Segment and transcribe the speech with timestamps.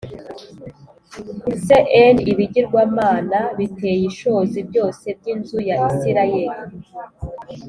[1.63, 1.65] C
[2.15, 6.57] N Ibigirwamana Biteye Ishozi Byose By Inzu Ya Isirayeli